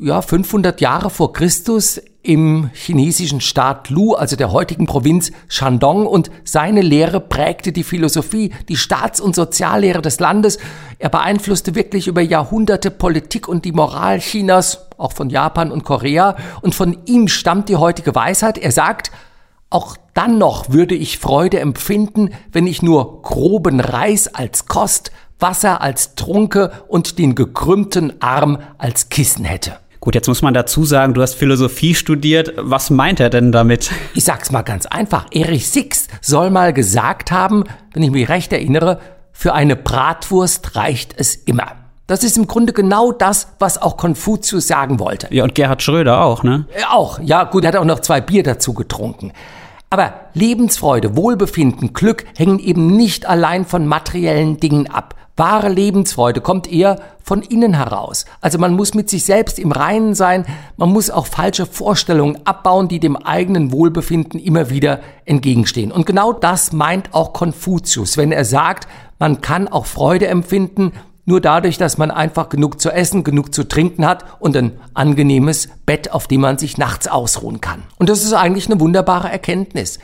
ja, 0.00 0.22
500 0.22 0.80
Jahre 0.80 1.10
vor 1.10 1.32
Christus 1.32 2.00
im 2.22 2.70
chinesischen 2.72 3.40
Staat 3.40 3.90
Lu, 3.90 4.14
also 4.14 4.36
der 4.36 4.52
heutigen 4.52 4.86
Provinz 4.86 5.30
Shandong, 5.48 6.06
und 6.06 6.30
seine 6.44 6.80
Lehre 6.80 7.20
prägte 7.20 7.72
die 7.72 7.84
Philosophie, 7.84 8.52
die 8.68 8.76
Staats- 8.76 9.20
und 9.20 9.34
Soziallehre 9.34 10.02
des 10.02 10.20
Landes. 10.20 10.58
Er 10.98 11.08
beeinflusste 11.08 11.74
wirklich 11.74 12.08
über 12.08 12.20
Jahrhunderte 12.20 12.90
Politik 12.90 13.48
und 13.48 13.64
die 13.64 13.72
Moral 13.72 14.20
Chinas, 14.20 14.86
auch 14.96 15.12
von 15.12 15.30
Japan 15.30 15.70
und 15.70 15.84
Korea, 15.84 16.36
und 16.62 16.74
von 16.74 16.98
ihm 17.06 17.28
stammt 17.28 17.68
die 17.68 17.76
heutige 17.76 18.14
Weisheit. 18.14 18.58
Er 18.58 18.72
sagt, 18.72 19.10
auch 19.70 19.96
dann 20.14 20.38
noch 20.38 20.70
würde 20.70 20.94
ich 20.94 21.18
Freude 21.18 21.60
empfinden, 21.60 22.30
wenn 22.52 22.66
ich 22.66 22.82
nur 22.82 23.22
groben 23.22 23.80
Reis 23.80 24.28
als 24.28 24.66
Kost, 24.66 25.12
Wasser 25.38 25.80
als 25.80 26.16
Trunke 26.16 26.72
und 26.88 27.18
den 27.18 27.34
gekrümmten 27.34 28.20
Arm 28.20 28.58
als 28.78 29.08
Kissen 29.08 29.44
hätte. 29.44 29.78
Gut, 30.00 30.14
jetzt 30.14 30.28
muss 30.28 30.40
man 30.40 30.54
dazu 30.54 30.86
sagen, 30.86 31.12
du 31.12 31.20
hast 31.20 31.34
Philosophie 31.34 31.94
studiert. 31.94 32.54
Was 32.56 32.88
meint 32.88 33.20
er 33.20 33.28
denn 33.28 33.52
damit? 33.52 33.90
Ich 34.14 34.24
sag's 34.24 34.50
mal 34.50 34.62
ganz 34.62 34.86
einfach. 34.86 35.26
Erich 35.30 35.68
Six 35.68 36.08
soll 36.22 36.48
mal 36.48 36.72
gesagt 36.72 37.30
haben, 37.30 37.64
wenn 37.92 38.02
ich 38.02 38.10
mich 38.10 38.30
recht 38.30 38.50
erinnere, 38.50 38.98
für 39.30 39.52
eine 39.52 39.76
Bratwurst 39.76 40.74
reicht 40.74 41.14
es 41.18 41.34
immer. 41.34 41.72
Das 42.06 42.24
ist 42.24 42.38
im 42.38 42.46
Grunde 42.46 42.72
genau 42.72 43.12
das, 43.12 43.48
was 43.58 43.80
auch 43.80 43.98
Konfuzius 43.98 44.66
sagen 44.66 44.98
wollte. 45.00 45.28
Ja, 45.30 45.44
und 45.44 45.54
Gerhard 45.54 45.82
Schröder 45.82 46.22
auch, 46.22 46.42
ne? 46.42 46.64
Äh, 46.74 46.84
auch, 46.90 47.20
ja, 47.20 47.44
gut, 47.44 47.64
er 47.64 47.68
hat 47.68 47.76
auch 47.76 47.84
noch 47.84 48.00
zwei 48.00 48.22
Bier 48.22 48.42
dazu 48.42 48.72
getrunken. 48.72 49.32
Aber 49.90 50.14
Lebensfreude, 50.32 51.14
Wohlbefinden, 51.14 51.92
Glück 51.92 52.24
hängen 52.36 52.58
eben 52.58 52.96
nicht 52.96 53.26
allein 53.26 53.66
von 53.66 53.86
materiellen 53.86 54.58
Dingen 54.58 54.88
ab. 54.88 55.14
Wahre 55.40 55.68
Lebensfreude 55.68 56.40
kommt 56.40 56.70
eher 56.70 57.00
von 57.24 57.42
innen 57.42 57.74
heraus. 57.74 58.26
Also 58.40 58.58
man 58.58 58.74
muss 58.74 58.94
mit 58.94 59.10
sich 59.10 59.24
selbst 59.24 59.58
im 59.58 59.72
Reinen 59.72 60.14
sein, 60.14 60.46
man 60.76 60.92
muss 60.92 61.10
auch 61.10 61.26
falsche 61.26 61.66
Vorstellungen 61.66 62.38
abbauen, 62.44 62.86
die 62.86 63.00
dem 63.00 63.16
eigenen 63.16 63.72
Wohlbefinden 63.72 64.38
immer 64.38 64.70
wieder 64.70 65.00
entgegenstehen. 65.24 65.90
Und 65.90 66.06
genau 66.06 66.32
das 66.32 66.72
meint 66.72 67.12
auch 67.14 67.32
Konfuzius, 67.32 68.16
wenn 68.16 68.30
er 68.30 68.44
sagt, 68.44 68.86
man 69.18 69.40
kann 69.40 69.66
auch 69.66 69.86
Freude 69.86 70.28
empfinden, 70.28 70.92
nur 71.24 71.40
dadurch, 71.40 71.78
dass 71.78 71.98
man 71.98 72.10
einfach 72.10 72.48
genug 72.48 72.80
zu 72.80 72.90
essen, 72.90 73.24
genug 73.24 73.54
zu 73.54 73.64
trinken 73.64 74.06
hat 74.06 74.24
und 74.40 74.56
ein 74.56 74.72
angenehmes 74.94 75.68
Bett, 75.86 76.12
auf 76.12 76.26
dem 76.26 76.40
man 76.40 76.58
sich 76.58 76.76
nachts 76.78 77.08
ausruhen 77.08 77.60
kann. 77.60 77.82
Und 77.98 78.08
das 78.08 78.24
ist 78.24 78.32
eigentlich 78.32 78.68
eine 78.68 78.80
wunderbare 78.80 79.30
Erkenntnis. 79.30 80.00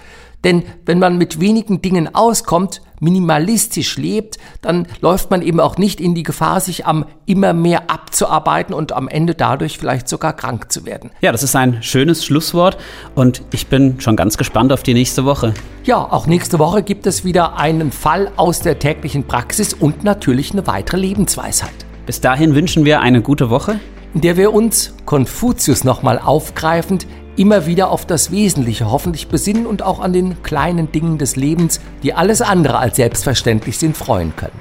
Denn 0.47 0.63
wenn 0.85 1.01
man 1.01 1.19
mit 1.19 1.41
wenigen 1.41 1.83
Dingen 1.83 2.15
auskommt, 2.15 2.81
minimalistisch 3.01 3.99
lebt, 3.99 4.39
dann 4.63 4.87
läuft 5.01 5.29
man 5.29 5.43
eben 5.43 5.59
auch 5.59 5.77
nicht 5.77 6.01
in 6.01 6.15
die 6.15 6.23
Gefahr, 6.23 6.61
sich 6.61 6.87
am 6.87 7.05
immer 7.27 7.53
mehr 7.53 7.91
abzuarbeiten 7.91 8.73
und 8.73 8.93
am 8.93 9.09
Ende 9.09 9.35
dadurch 9.35 9.77
vielleicht 9.77 10.09
sogar 10.09 10.35
krank 10.35 10.71
zu 10.71 10.87
werden. 10.87 11.11
Ja, 11.21 11.33
das 11.33 11.43
ist 11.43 11.57
ein 11.57 11.83
schönes 11.83 12.25
Schlusswort 12.25 12.79
und 13.17 13.43
ich 13.53 13.67
bin 13.67 14.01
schon 14.01 14.15
ganz 14.15 14.39
gespannt 14.39 14.73
auf 14.73 14.85
die 14.85 14.95
nächste 14.95 15.25
Woche. 15.25 15.53
Ja, 15.83 15.97
auch 15.99 16.29
nächste 16.29 16.61
Woche 16.61 16.85
gibt 16.85 17.09
es 17.09 17.25
wieder 17.25 17.59
einen 17.59 17.91
Fall 17.91 18.31
aus 18.37 18.61
der 18.61 18.79
täglichen 18.79 19.25
Praxis 19.25 19.75
und 19.75 20.05
natürlich 20.05 20.53
eine 20.53 20.69
weitere 20.69 20.99
Lebensweisheit. 20.99 21.75
Bis 22.07 22.21
dahin 22.21 22.55
wünschen 22.55 22.85
wir 22.85 23.01
eine 23.01 23.21
gute 23.21 23.51
Woche, 23.51 23.81
in 24.15 24.21
der 24.21 24.37
wir 24.37 24.55
uns 24.55 24.95
Konfuzius 25.07 25.83
nochmal 25.83 26.21
aufgreifend 26.21 27.09
immer 27.37 27.67
wieder 27.67 27.91
auf 27.91 28.07
das 28.07 28.31
Wesentliche 28.31 28.89
hoffentlich 28.91 29.29
besinnen 29.29 29.67
und 29.67 29.83
auch 29.83 30.01
an 30.01 30.13
den 30.13 30.43
kleinen 30.43 30.93
Dingen 30.93 31.19
des 31.19 31.37
Lebens, 31.37 31.81
die 32.03 32.15
alles 32.15 32.43
andere 32.43 32.79
als 32.79 32.97
selbstverständlich 32.97 33.79
sind, 33.79 33.97
freuen 33.97 34.35
können. 34.37 34.59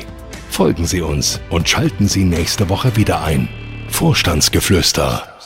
Folgen 0.49 0.87
Sie 0.87 1.01
uns 1.01 1.39
und 1.49 1.69
schalten 1.69 2.07
Sie 2.07 2.23
nächste 2.23 2.69
Woche 2.69 2.95
wieder 2.95 3.23
ein. 3.23 3.49
Vorstandsgeflüster 3.89 5.36